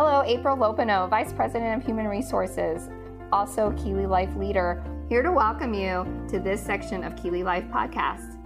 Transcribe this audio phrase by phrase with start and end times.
[0.00, 2.88] Hello, April Lopinot, Vice President of Human Resources,
[3.32, 8.36] also Keeley Life Leader, here to welcome you to this section of Keeley Life Podcast.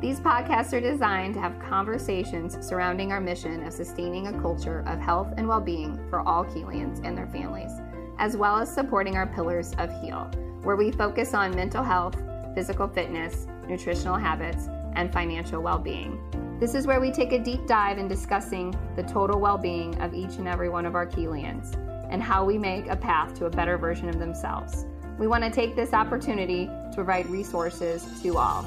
[0.00, 4.98] These podcasts are designed to have conversations surrounding our mission of sustaining a culture of
[4.98, 7.70] health and well being for all Keelians and their families,
[8.18, 10.32] as well as supporting our pillars of HEAL,
[10.64, 12.20] where we focus on mental health,
[12.52, 16.18] physical fitness, nutritional habits, and financial well being.
[16.58, 20.14] This is where we take a deep dive in discussing the total well being of
[20.14, 21.74] each and every one of our Keelians
[22.10, 24.86] and how we make a path to a better version of themselves.
[25.18, 28.64] We want to take this opportunity to provide resources to all.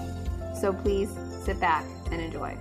[0.59, 1.09] So please
[1.43, 2.57] sit back and enjoy.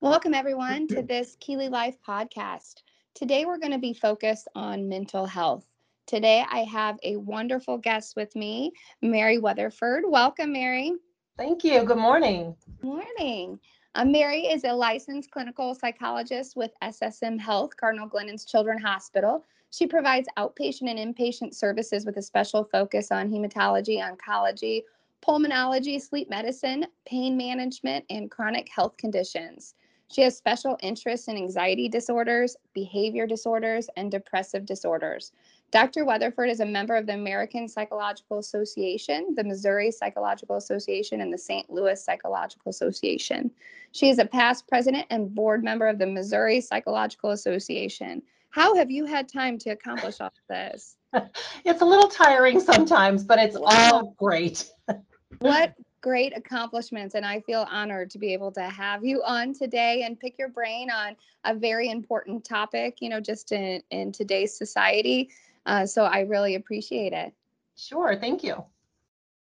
[0.00, 2.82] Welcome, everyone, to this Keeley Life podcast.
[3.14, 5.64] Today, we're going to be focused on mental health.
[6.06, 8.70] Today, I have a wonderful guest with me,
[9.02, 10.04] Mary Weatherford.
[10.06, 10.92] Welcome, Mary.
[11.36, 11.82] Thank you.
[11.82, 12.54] Good morning.
[12.80, 13.58] Good Morning.
[13.96, 19.44] Uh, Mary is a licensed clinical psychologist with SSM Health, Cardinal Glennon's Children's Hospital.
[19.72, 24.82] She provides outpatient and inpatient services with a special focus on hematology, oncology,
[25.26, 29.74] pulmonology, sleep medicine, pain management, and chronic health conditions.
[30.08, 35.32] She has special interests in anxiety disorders, behavior disorders, and depressive disorders.
[35.72, 36.04] Dr.
[36.04, 41.38] Weatherford is a member of the American Psychological Association, the Missouri Psychological Association, and the
[41.38, 41.68] St.
[41.68, 43.50] Louis Psychological Association.
[43.90, 48.22] She is a past president and board member of the Missouri Psychological Association.
[48.50, 50.96] How have you had time to accomplish all this?
[51.64, 54.70] It's a little tiring sometimes, but it's all great.
[55.38, 55.74] what
[56.06, 60.20] great accomplishments and I feel honored to be able to have you on today and
[60.20, 65.30] pick your brain on a very important topic, you know, just in, in today's society.
[65.66, 67.34] Uh, so I really appreciate it.
[67.74, 68.14] Sure.
[68.14, 68.64] Thank you.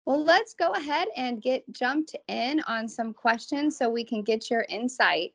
[0.06, 4.52] Well, let's go ahead and get jumped in on some questions so we can get
[4.52, 5.34] your insight.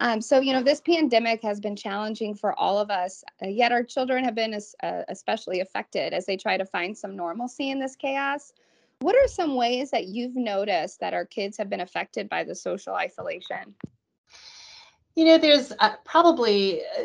[0.00, 3.72] Um, so, you know, this pandemic has been challenging for all of us, uh, yet
[3.72, 7.70] our children have been as, uh, especially affected as they try to find some normalcy
[7.70, 8.52] in this chaos.
[9.00, 12.54] What are some ways that you've noticed that our kids have been affected by the
[12.54, 13.74] social isolation?
[15.16, 17.04] You know, there's uh, probably uh,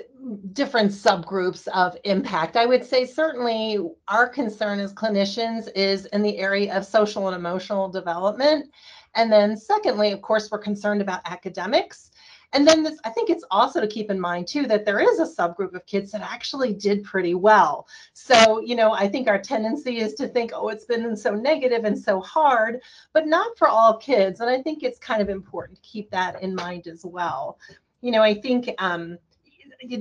[0.51, 2.57] different subgroups of impact.
[2.57, 3.79] I would say certainly
[4.09, 8.69] our concern as clinicians is in the area of social and emotional development.
[9.15, 12.10] And then, secondly, of course, we're concerned about academics.
[12.53, 15.19] And then this, I think it's also to keep in mind too that there is
[15.19, 17.87] a subgroup of kids that actually did pretty well.
[18.13, 21.85] So, you know, I think our tendency is to think, oh, it's been so negative
[21.85, 22.81] and so hard,
[23.13, 24.41] but not for all kids.
[24.41, 27.57] And I think it's kind of important to keep that in mind as well.
[28.01, 29.17] You know, I think um,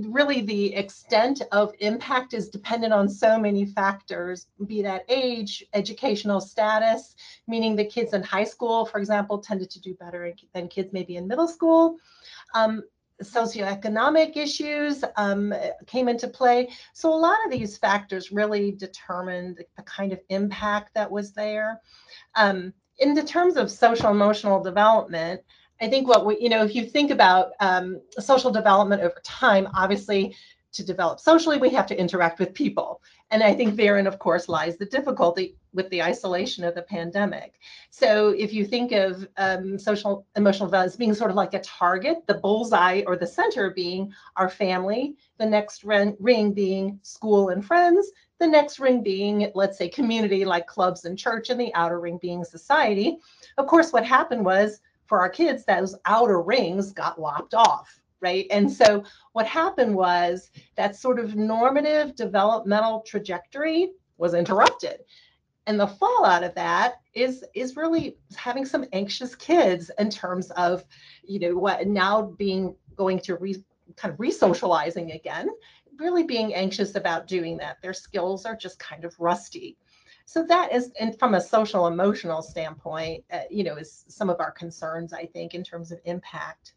[0.09, 6.41] really the extent of impact is dependent on so many factors, be that age, educational
[6.41, 7.15] status,
[7.47, 11.17] meaning the kids in high school, for example, tended to do better than kids maybe
[11.17, 11.97] in middle school.
[12.55, 12.83] Um,
[13.23, 15.55] socioeconomic issues um,
[15.87, 16.71] came into play.
[16.93, 21.81] So a lot of these factors really determined the, kind of impact that was there.
[22.35, 25.41] Um, in the terms of social emotional development,
[25.81, 29.69] I think what we, you know, if you think about um, social development over time,
[29.75, 30.37] obviously
[30.73, 33.03] to develop socially, we have to interact with people.
[33.31, 37.55] And I think therein, of course, lies the difficulty with the isolation of the pandemic.
[37.91, 42.27] So if you think of um, social emotional as being sort of like a target,
[42.27, 48.11] the bullseye or the center being our family, the next ring being school and friends,
[48.39, 52.19] the next ring being, let's say, community like clubs and church, and the outer ring
[52.21, 53.19] being society.
[53.59, 58.47] Of course, what happened was for our kids, those outer rings got lopped off, right?
[58.51, 65.01] And so what happened was that sort of normative developmental trajectory was interrupted.
[65.67, 70.85] And the fallout of that is is really having some anxious kids in terms of,
[71.23, 73.55] you know, what now being going to re,
[73.97, 75.49] kind of re-socializing again,
[75.99, 77.81] really being anxious about doing that.
[77.83, 79.77] Their skills are just kind of rusty.
[80.25, 84.39] So that is, and from a social emotional standpoint, uh, you know, is some of
[84.41, 86.75] our concerns, I think, in terms of impact.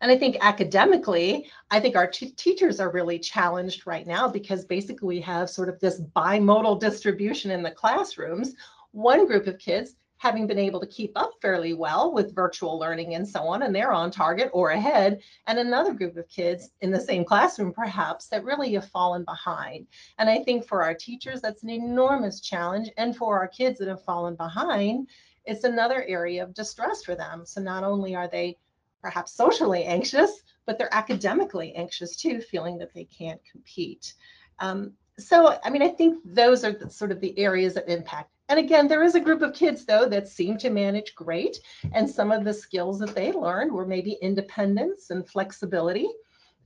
[0.00, 4.64] And I think academically, I think our t- teachers are really challenged right now because
[4.64, 8.54] basically we have sort of this bimodal distribution in the classrooms.
[8.92, 13.14] One group of kids having been able to keep up fairly well with virtual learning
[13.14, 16.90] and so on, and they're on target or ahead, and another group of kids in
[16.90, 19.86] the same classroom, perhaps, that really have fallen behind.
[20.18, 22.90] And I think for our teachers, that's an enormous challenge.
[22.96, 25.08] And for our kids that have fallen behind,
[25.44, 27.46] it's another area of distress for them.
[27.46, 28.58] So not only are they
[29.00, 34.14] perhaps socially anxious, but they're academically anxious too, feeling that they can't compete.
[34.58, 38.30] Um, so, I mean, I think those are the, sort of the areas of impact
[38.48, 41.60] And again, there is a group of kids, though, that seem to manage great.
[41.92, 46.08] And some of the skills that they learned were maybe independence and flexibility,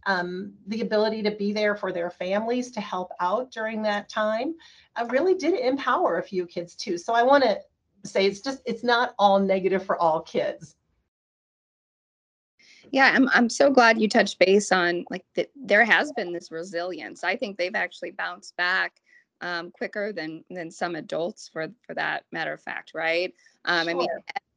[0.07, 4.55] um, the ability to be there for their families to help out during that time.
[4.95, 6.97] Uh, really did empower a few kids, too.
[6.97, 7.59] So I want to
[8.05, 10.77] say it's just, it's not all negative for all kids.
[12.93, 16.53] Yeah, I'm I'm so glad you touched base on like that there has been this
[16.53, 17.25] resilience.
[17.25, 19.01] I think they've actually bounced back
[19.41, 23.35] um, quicker than than some adults for for that matter of fact, right?
[23.65, 23.91] Um, sure.
[23.91, 24.09] I mean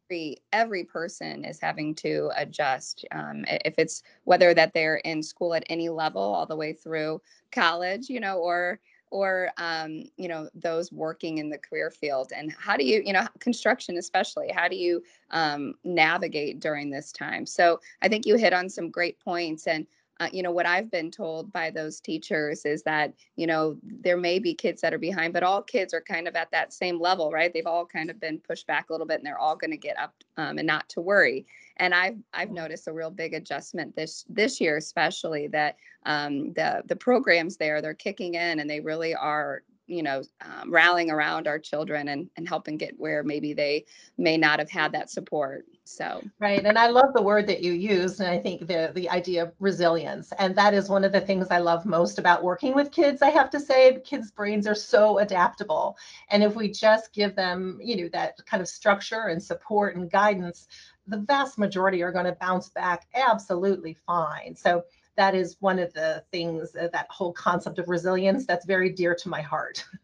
[0.10, 5.54] every every person is having to adjust um, if it's whether that they're in school
[5.54, 7.22] at any level all the way through
[7.54, 8.82] college, you know, or
[9.16, 13.14] or um, you know those working in the career field and how do you you
[13.14, 15.02] know construction especially how do you
[15.32, 17.46] um, navigate during this time?
[17.46, 19.88] So i think you hit on some great points and
[20.20, 24.18] uh, you know what i've been told by those teachers is that you know there
[24.18, 27.00] may be kids that are behind but all kids are kind of at that same
[27.00, 27.54] level right?
[27.54, 29.78] They've all kind of been pushed back a little bit and they're all going to
[29.78, 31.46] get up um, and not to worry.
[31.78, 35.76] And I've I've noticed a real big adjustment this this year, especially that
[36.06, 40.72] um, the the programs there they're kicking in and they really are you know um,
[40.72, 43.86] rallying around our children and and helping get where maybe they
[44.18, 47.72] may not have had that support so right and i love the word that you
[47.72, 51.22] used and i think the the idea of resilience and that is one of the
[51.22, 54.76] things i love most about working with kids i have to say kids brains are
[54.76, 55.96] so adaptable
[56.30, 60.10] and if we just give them you know that kind of structure and support and
[60.10, 60.68] guidance
[61.08, 64.56] the vast majority are going to bounce back absolutely fine.
[64.56, 64.84] So
[65.18, 69.16] that is one of the things uh, that whole concept of resilience that's very dear
[69.16, 69.86] to my heart.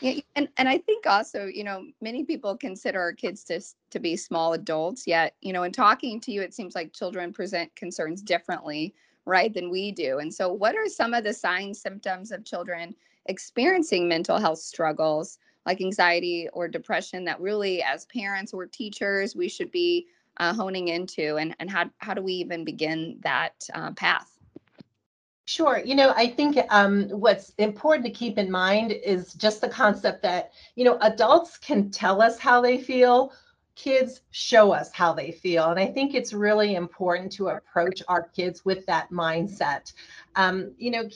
[0.00, 3.60] Yeah, and and I think also, you know, many people consider our kids to
[3.90, 5.08] to be small adults.
[5.08, 8.94] Yet, you know, in talking to you, it seems like children present concerns differently,
[9.24, 10.18] right, than we do.
[10.18, 12.94] And so, what are some of the signs, symptoms of children
[13.26, 15.38] experiencing mental health struggles?
[15.66, 20.06] like anxiety or depression that really as parents or teachers we should be
[20.38, 24.38] uh, honing into and, and how, how do we even begin that uh, path
[25.48, 25.80] Sure.
[25.82, 30.20] You know, I think um, what's important to keep in mind is just the concept
[30.22, 33.32] that, you know, adults can tell us how they feel,
[33.74, 35.70] kids show us how they feel.
[35.70, 39.90] And I think it's really important to approach our kids with that mindset.
[40.36, 41.08] Um, you know,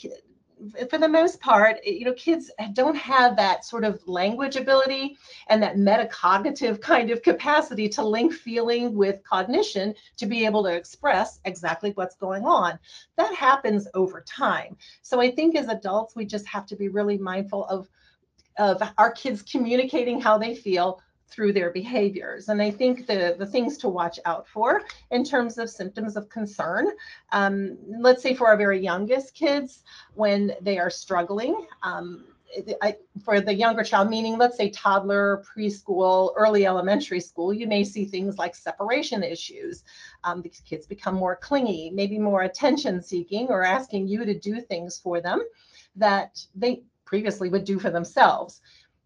[0.89, 5.17] for the most part, you know, kids don't have that sort of language ability
[5.49, 10.75] and that metacognitive kind of capacity to link feeling with cognition to be able to
[10.75, 12.79] express exactly what's going on.
[13.17, 14.77] That happens over time.
[15.03, 17.89] So I think as adults, we just have to be really mindful of
[18.59, 21.01] of our kids communicating how they feel
[21.33, 22.49] through their behaviors.
[22.49, 26.29] And I think the, the things to watch out for in terms of symptoms of
[26.29, 26.89] concern,
[27.33, 29.83] um, let's say for our very youngest kids,
[30.15, 32.25] when they are struggling, um,
[32.83, 37.83] I, for the younger child, meaning let's say toddler, preschool, early elementary school, you may
[37.83, 39.85] see things like separation issues.
[40.25, 44.61] Um, these kids become more clingy, maybe more attention seeking, or asking you to do
[44.61, 45.41] things for them
[45.97, 48.61] that they previously would do for themselves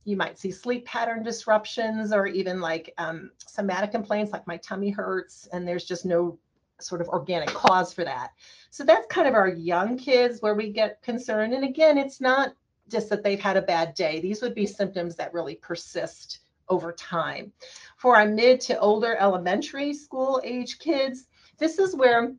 [0.07, 4.89] you might see sleep pattern disruptions or even like um, somatic complaints like my tummy
[4.89, 6.39] hurts and there's just no
[6.81, 8.31] sort of organic cause for that.
[8.71, 11.55] So that's kind of our young kids where we get concerned.
[11.55, 12.55] And again, it's not
[12.89, 14.21] just that they've had a bad day.
[14.21, 17.53] These would be symptoms that really persist over time.
[17.97, 21.27] For our mid to older elementary school age kids,
[21.59, 22.33] this is where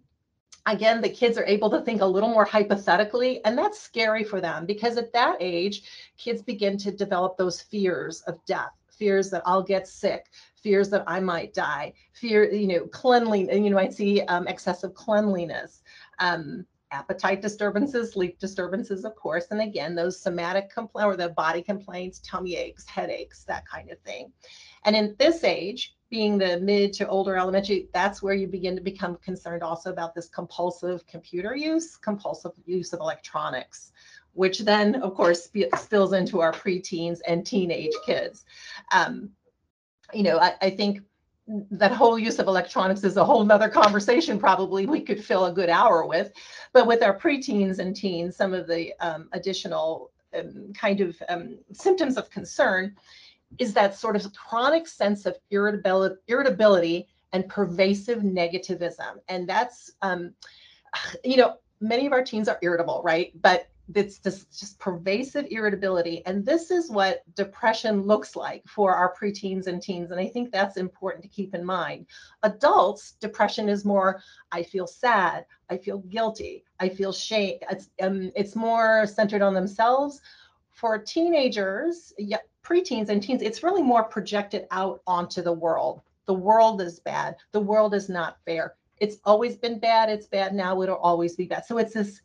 [0.67, 4.39] again the kids are able to think a little more hypothetically and that's scary for
[4.39, 5.83] them because at that age
[6.17, 11.03] kids begin to develop those fears of death fears that i'll get sick fears that
[11.07, 15.81] i might die fear you know cleanliness you know i see um, excessive cleanliness
[16.19, 21.61] um, appetite disturbances sleep disturbances of course and again those somatic complaints or the body
[21.61, 24.31] complaints tummy aches headaches that kind of thing.
[24.85, 28.81] And in this age being the mid to older elementary, that's where you begin to
[28.81, 33.91] become concerned also about this compulsive computer use, compulsive use of electronics,
[34.33, 38.45] which then, of course, sp- spills into our preteens and teenage kids.
[38.91, 39.31] Um,
[40.13, 41.01] you know, I, I think
[41.47, 45.53] that whole use of electronics is a whole nother conversation probably we could fill a
[45.53, 46.33] good hour with
[46.73, 51.57] but with our preteens and teens some of the um, additional um, kind of um,
[51.71, 52.93] symptoms of concern
[53.57, 59.19] is that sort of chronic sense of irritability, irritability and pervasive negativism.
[59.27, 60.33] And that's, um,
[61.23, 63.31] you know, many of our teens are irritable, right?
[63.41, 66.21] But it's this just pervasive irritability.
[66.25, 70.11] And this is what depression looks like for our preteens and teens.
[70.11, 72.07] And I think that's important to keep in mind.
[72.43, 77.59] Adults, depression is more, I feel sad, I feel guilty, I feel shame.
[77.71, 80.21] It's, um, it's more centered on themselves.
[80.71, 82.37] For teenagers, yeah,
[82.67, 86.01] preteens and teens, it's really more projected out onto the world.
[86.25, 87.37] The world is bad.
[87.51, 88.75] The world is not fair.
[88.99, 90.09] It's always been bad.
[90.09, 90.81] It's bad now.
[90.81, 91.65] It'll always be bad.
[91.65, 92.21] So it's this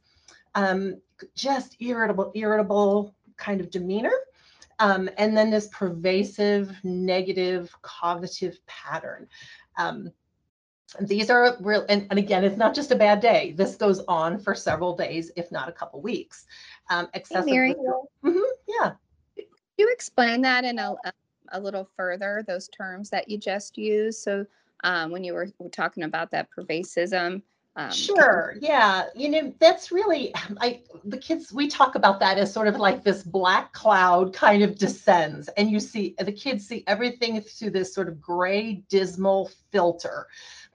[0.54, 1.00] um,
[1.34, 4.12] just irritable, irritable kind of demeanor.
[4.78, 9.28] Um, and then this pervasive negative cognitive pattern.
[9.76, 10.10] Um,
[11.00, 13.54] these are real, and, and, again, it's not just a bad day.
[13.56, 16.44] This goes on for several days, if not a couple weeks.
[16.90, 17.48] Um, excessive.
[17.48, 18.40] Hey, mm-hmm, yeah.
[19.76, 20.94] You explain that in a,
[21.52, 22.44] a little further?
[22.46, 24.22] Those terms that you just used.
[24.22, 24.46] So
[24.84, 27.42] um, when you were, were, talking about that pervasism.
[27.74, 28.56] Um, sure.
[28.60, 29.06] Yeah.
[29.14, 33.02] You know, that's really, I, the kids, we talk about that as sort of like
[33.04, 37.94] this black cloud kind of descends, and you see the kids see everything through this
[37.94, 40.26] sort of gray, dismal filter.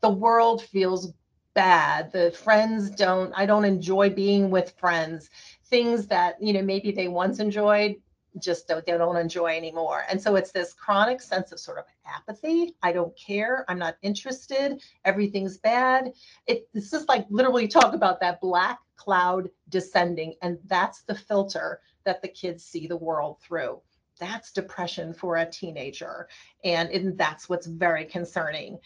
[0.02, 1.14] The world feels
[1.54, 2.12] bad.
[2.12, 5.30] The friends don't, I don't enjoy being with friends.
[5.66, 7.96] Things that, you know, maybe they once enjoyed,
[8.40, 10.04] just don't, they don't enjoy anymore.
[10.10, 12.76] And so it's this chronic sense of sort of apathy.
[12.82, 13.66] I don't care.
[13.68, 14.82] I'm not interested.
[15.06, 16.12] Everything's bad.
[16.46, 20.36] It, it's just like literally talk about that black cloud descending.
[20.42, 23.82] And that's the filter that the kids see the world through.
[24.20, 26.28] That's depression for a teenager.
[26.64, 28.80] And, and that's what's very concerning.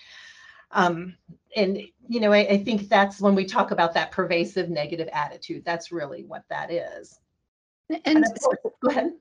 [0.72, 1.15] Um,
[1.55, 5.63] and you know, I, I think that's when we talk about that pervasive negative attitude.
[5.65, 7.20] That's really what that is.
[7.89, 9.12] And, and course, go ahead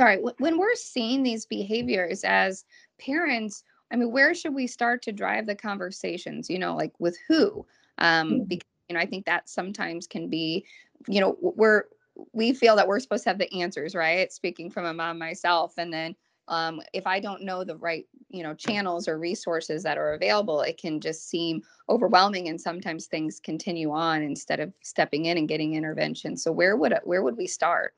[0.00, 2.64] sorry when we're seeing these behaviors as
[2.98, 7.18] parents i mean where should we start to drive the conversations you know like with
[7.28, 7.66] who?
[7.98, 8.44] Um mm-hmm.
[8.44, 10.64] because you know i think that sometimes can be
[11.06, 11.84] you know we're
[12.32, 14.32] we feel that we're supposed to have the answers right?
[14.32, 16.16] Speaking from a mom myself and then
[16.48, 20.62] um, if i don't know the right you know channels or resources that are available
[20.62, 25.48] it can just seem overwhelming and sometimes things continue on instead of stepping in and
[25.48, 26.36] getting intervention.
[26.36, 27.94] So where would where would we start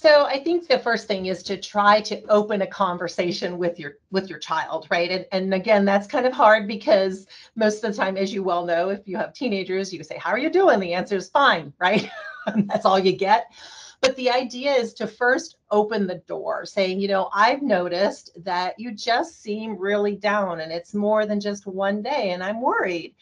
[0.00, 3.98] so I think the first thing is to try to open a conversation with your
[4.10, 5.10] with your child, right?
[5.10, 8.64] And, and again, that's kind of hard because most of the time, as you well
[8.64, 11.74] know, if you have teenagers, you say, "How are you doing?" The answer is fine,
[11.78, 12.08] right?
[12.64, 13.52] that's all you get.
[14.00, 18.80] But the idea is to first open the door, saying, you know, I've noticed that
[18.80, 23.14] you just seem really down and it's more than just one day, and I'm worried.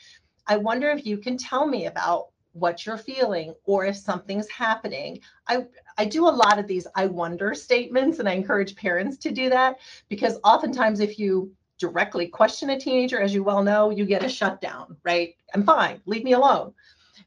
[0.47, 5.21] I wonder if you can tell me about what you're feeling or if something's happening.
[5.47, 9.31] I I do a lot of these I wonder statements and I encourage parents to
[9.31, 9.78] do that
[10.09, 14.28] because oftentimes if you directly question a teenager as you well know, you get a
[14.28, 15.35] shutdown, right?
[15.55, 16.73] I'm fine, leave me alone.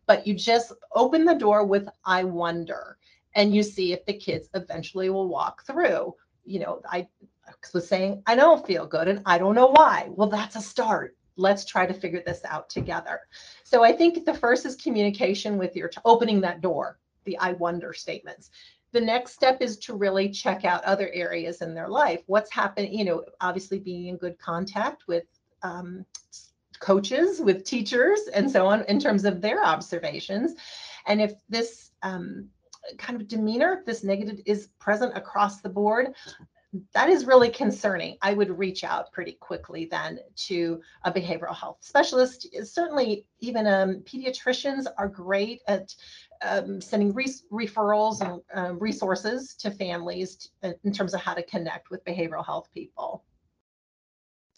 [0.08, 2.98] But you just open the door with I wonder
[3.36, 6.14] and you see if the kids eventually will walk through.
[6.44, 7.08] You know, I
[7.74, 10.10] was saying I don't feel good and I don't know why.
[10.10, 13.22] Well, that's a start let's try to figure this out together.
[13.64, 17.94] So I think the first is communication with your opening that door, the I wonder
[17.94, 18.50] statements.
[18.92, 22.22] The next step is to really check out other areas in their life.
[22.28, 25.24] What's happening, you know, obviously being in good contact with
[25.64, 26.06] um,
[26.80, 30.56] coaches, with teachers, and so on in terms of their observations.
[31.08, 32.50] And if this um,
[32.98, 36.14] kind of demeanor, this negative is present across the board,
[36.94, 38.18] that is really concerning.
[38.22, 42.48] I would reach out pretty quickly then to a behavioral health specialist.
[42.64, 45.94] Certainly, even um, pediatricians are great at
[46.42, 51.44] um, sending re- referrals and uh, resources to families t- in terms of how to
[51.44, 53.24] connect with behavioral health people.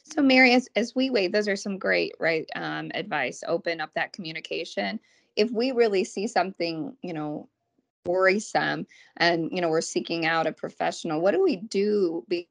[0.03, 3.43] So, Mary, as, as we wait, those are some great right um, advice.
[3.47, 4.99] Open up that communication.
[5.35, 7.49] If we really see something, you know,
[8.05, 8.85] worrisome
[9.17, 12.47] and you know we're seeking out a professional what do we do be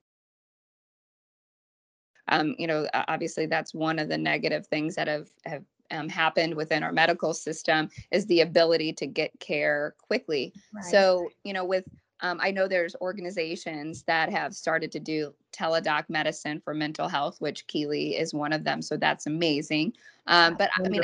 [2.28, 6.54] um, you know obviously that's one of the negative things that have have um, happened
[6.54, 10.54] within our medical system is the ability to get care quickly.
[10.73, 10.85] Right.
[10.85, 11.85] so you know with
[12.21, 17.40] um, i know there's organizations that have started to do teledoc medicine for mental health
[17.40, 19.92] which keeley is one of them so that's amazing.
[20.26, 21.02] Um, but i mean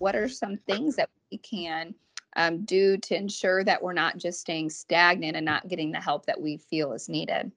[0.00, 1.94] what are some things that we can
[2.36, 6.26] um, do to ensure that we're not just staying stagnant and not getting the help
[6.26, 7.52] that we feel is needed.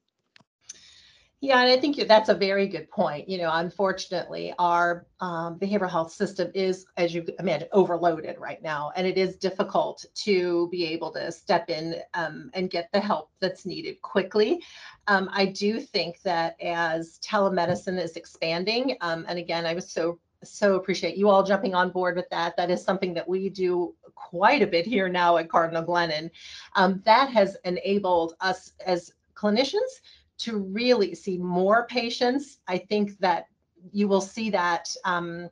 [1.40, 3.30] Yeah, and I think that's a very good point.
[3.30, 8.92] You know, unfortunately, our um, behavioral health system is, as you imagine, overloaded right now,
[8.96, 13.30] and it is difficult to be able to step in um, and get the help
[13.40, 14.64] that's needed quickly.
[15.06, 20.20] Um, I do think that as telemedicine is expanding, um, and again, I was so
[20.44, 22.58] so appreciate you all jumping on board with that.
[22.58, 23.94] That is something that we do
[24.30, 26.30] quite a bit here now at Cardinal Glennon.
[26.76, 30.02] Um, that has enabled us as clinicians
[30.40, 32.60] to really see more patients.
[32.68, 33.46] I think that
[33.92, 35.50] you will see that um,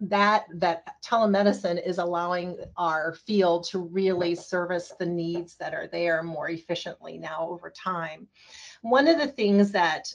[0.00, 6.22] that that telemedicine is allowing our field to really service the needs that are there
[6.22, 8.26] more efficiently now over time.
[8.82, 10.12] One of the things that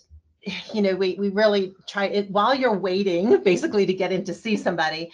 [0.73, 4.33] you know we, we really try it while you're waiting basically to get in to
[4.33, 5.11] see somebody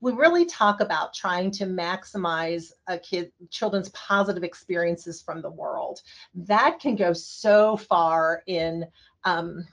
[0.00, 6.02] we really talk about trying to maximize a kid children's positive experiences from the world.
[6.34, 8.86] That can go so far in
[9.24, 9.66] um,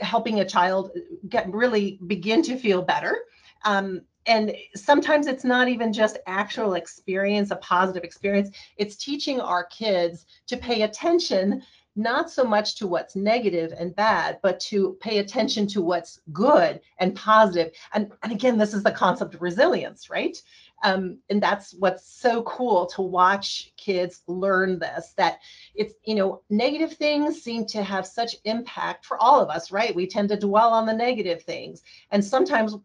[0.00, 0.90] helping a child
[1.28, 3.18] get really begin to feel better.
[3.64, 8.50] Um, and sometimes it's not even just actual experience a positive experience.
[8.76, 11.62] It's teaching our kids to pay attention
[11.94, 16.80] not so much to what's negative and bad, but to pay attention to what's good
[16.98, 17.72] and positive.
[17.92, 20.40] And, and again, this is the concept of resilience, right?
[20.84, 25.38] Um, and that's what's so cool to watch kids learn this that
[25.74, 29.94] it's you know negative things seem to have such impact for all of us right
[29.94, 32.76] we tend to dwell on the negative things and sometimes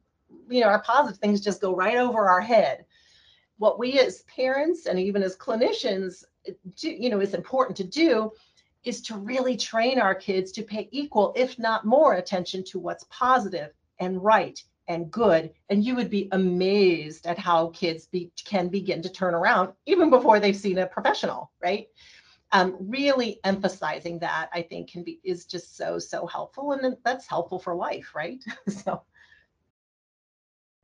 [0.47, 2.85] you know our positive things just go right over our head
[3.57, 6.23] what we as parents and even as clinicians
[6.75, 8.31] do you know is important to do
[8.87, 13.05] is to really train our kids to pay equal, if not more, attention to what's
[13.09, 15.51] positive and right and good.
[15.69, 20.09] And you would be amazed at how kids be, can begin to turn around even
[20.09, 21.87] before they've seen a professional, right?
[22.53, 27.27] Um, really emphasizing that I think can be is just so so helpful, and that's
[27.27, 28.41] helpful for life, right?
[28.69, 29.03] so.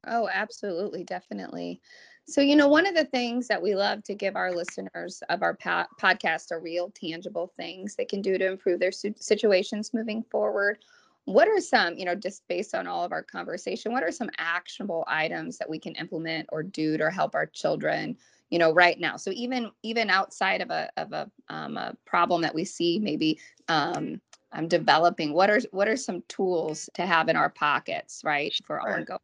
[0.06, 1.82] Oh, absolutely, definitely.
[2.26, 5.42] So, you know, one of the things that we love to give our listeners of
[5.42, 9.94] our po- podcast are real, tangible things they can do to improve their su- situations
[9.94, 10.80] moving forward.
[11.26, 14.30] What are some, you know, just based on all of our conversation, what are some
[14.38, 18.18] actionable items that we can implement or do to help our children,
[18.50, 19.18] you know, right now?
[19.18, 23.40] So even even outside of a of a, um, a problem that we see, maybe
[23.68, 24.22] um,
[24.54, 25.34] I'm developing.
[25.34, 28.96] What are what are some tools to have in our pockets, right, for sure.
[28.96, 29.20] ongoing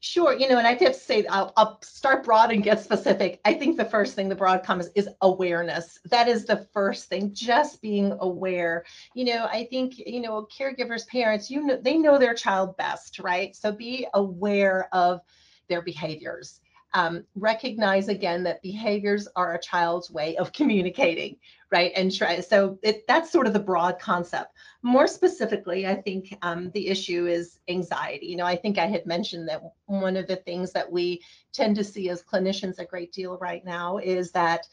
[0.00, 3.40] Sure, you know, and I have to say, I'll, I'll, start broad and get specific.
[3.44, 5.98] I think the first thing the broad comes is awareness.
[6.06, 8.84] That is the first thing, just being aware.
[9.14, 13.18] You know, I think you know, caregivers, parents, you know, they know their child best,
[13.20, 13.54] right?
[13.54, 15.20] So be aware of
[15.68, 16.61] their behaviors
[16.94, 21.36] um, recognize again that behaviors are a child's way of communicating,
[21.70, 21.92] right?
[21.96, 24.52] And try so it, that's sort of the broad concept.
[24.82, 28.26] More specifically, I think um, the issue is anxiety.
[28.26, 31.76] You know, I think I had mentioned that one of the things that we tend
[31.76, 34.66] to see as clinicians a great deal right now is that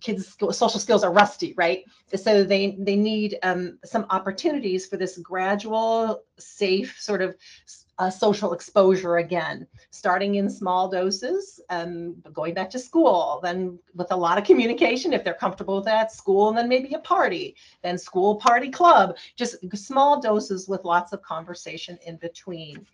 [0.00, 5.18] kids social skills are rusty right so they they need um, some opportunities for this
[5.18, 7.34] gradual safe sort of
[7.98, 14.12] uh, social exposure again, starting in small doses, um, going back to school, then with
[14.12, 17.56] a lot of communication if they're comfortable with that, school, and then maybe a party,
[17.82, 22.86] then school, party, club, just small doses with lots of conversation in between.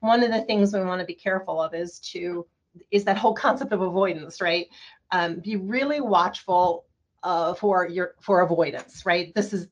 [0.00, 2.46] One of the things we want to be careful of is to
[2.90, 4.66] is that whole concept of avoidance, right?
[5.10, 6.86] Um, be really watchful
[7.22, 9.34] uh, for your for avoidance, right?
[9.34, 9.68] This is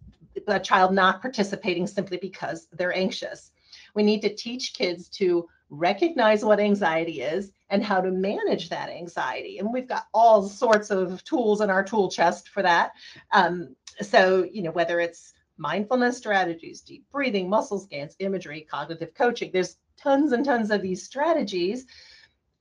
[0.47, 3.53] a child not participating simply because they're anxious
[3.95, 8.91] we need to teach kids to recognize what anxiety is and how to manage that
[8.91, 9.59] anxiety.
[9.59, 12.93] And we've got all sorts of tools in our tool chest for that.
[13.33, 19.51] Um, so, you know, whether it's mindfulness strategies, deep breathing, muscle scans, imagery, cognitive coaching,
[19.53, 21.87] there's tons and tons of these strategies.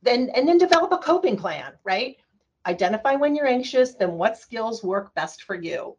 [0.02, 2.18] Then, and then develop a coping plan, right?
[2.66, 5.98] Identify when you're anxious, then what skills work best for you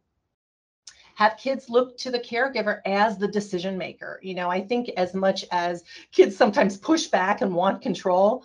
[1.15, 4.19] have kids look to the caregiver as the decision maker.
[4.23, 8.43] You know, I think as much as kids sometimes push back and want control,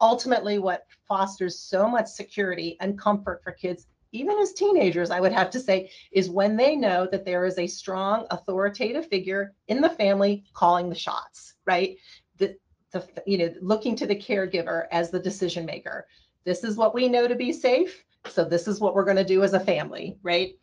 [0.00, 5.32] ultimately what fosters so much security and comfort for kids even as teenagers, I would
[5.32, 9.80] have to say, is when they know that there is a strong authoritative figure in
[9.80, 11.96] the family calling the shots, right?
[12.38, 12.56] The,
[12.92, 16.06] the you know, looking to the caregiver as the decision maker.
[16.44, 18.04] This is what we know to be safe.
[18.28, 20.54] So this is what we're going to do as a family, right?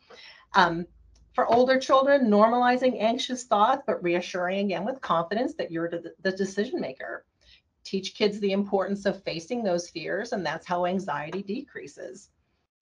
[0.54, 0.86] Um,
[1.34, 6.80] for older children, normalizing anxious thoughts, but reassuring again with confidence that you're the decision
[6.80, 7.24] maker.
[7.82, 12.30] Teach kids the importance of facing those fears, and that's how anxiety decreases.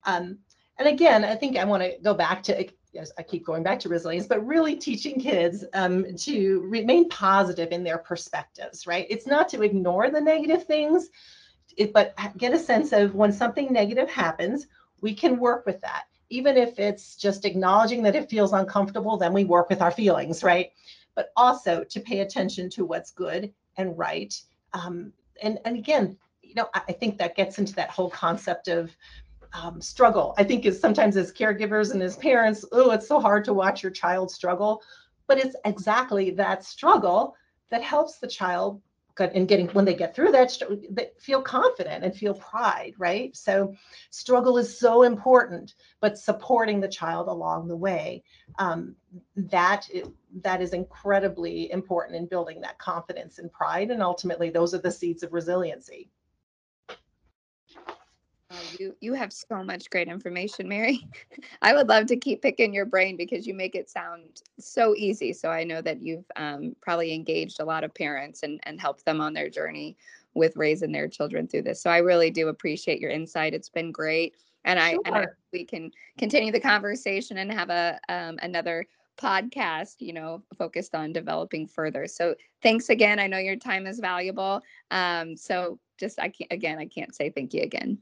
[0.05, 0.37] Um,
[0.77, 3.79] and again, I think I want to go back to, yes, I keep going back
[3.81, 9.07] to resilience, but really teaching kids um, to remain positive in their perspectives, right?
[9.09, 11.09] It's not to ignore the negative things,
[11.75, 14.67] it, but get a sense of when something negative happens,
[15.01, 19.33] we can work with that even if it's just acknowledging that it feels uncomfortable, then
[19.33, 20.71] we work with our feelings, right?
[21.15, 24.33] But also to pay attention to what's good and right.
[24.73, 28.95] Um, and, and again, you know, I think that gets into that whole concept of
[29.53, 30.33] um, struggle.
[30.37, 33.83] I think is sometimes as caregivers and as parents, oh, it's so hard to watch
[33.83, 34.81] your child struggle.
[35.27, 37.35] But it's exactly that struggle
[37.69, 38.81] that helps the child
[39.19, 40.57] and getting when they get through that
[40.89, 43.35] they feel confident and feel pride right?
[43.35, 43.75] So
[44.09, 48.23] struggle is so important but supporting the child along the way
[48.59, 48.95] um,
[49.35, 49.87] that
[50.41, 54.91] that is incredibly important in building that confidence and pride and ultimately those are the
[54.91, 56.09] seeds of resiliency
[58.79, 61.07] you you have so much great information, Mary.
[61.61, 65.33] I would love to keep picking your brain because you make it sound so easy.
[65.33, 69.05] So I know that you've um, probably engaged a lot of parents and and helped
[69.05, 69.97] them on their journey
[70.33, 71.81] with raising their children through this.
[71.81, 73.53] So I really do appreciate your insight.
[73.53, 74.35] It's been great,
[74.65, 75.01] and I, sure.
[75.05, 78.85] and I we can continue the conversation and have a um, another
[79.15, 83.99] podcast you know focused on developing further so thanks again i know your time is
[83.99, 87.95] valuable um so just i can't again i can't say thank you again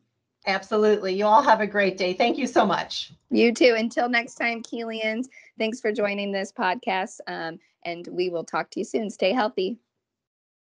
[0.47, 1.13] Absolutely.
[1.13, 2.13] You all have a great day.
[2.13, 3.12] Thank you so much.
[3.30, 3.75] You too.
[3.77, 5.27] Until next time, Keelians,
[5.58, 7.19] thanks for joining this podcast.
[7.27, 9.10] Um, and we will talk to you soon.
[9.10, 9.77] Stay healthy.